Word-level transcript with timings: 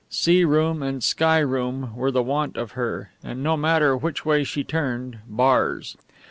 Sea 0.09 0.45
room 0.45 0.81
and 0.81 1.03
sky 1.03 1.37
room 1.37 1.95
were 1.95 2.09
the 2.09 2.23
want 2.23 2.57
of 2.57 2.71
her, 2.71 3.11
and 3.23 3.43
no 3.43 3.55
matter 3.55 3.95
which 3.95 4.25
way 4.25 4.43
she 4.43 4.63
turned 4.63 5.19
bars. 5.27 5.95